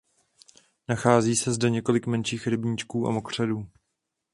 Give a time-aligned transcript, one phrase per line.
[0.87, 3.67] Nachází se zde několik menších rybníčků a mokřadů.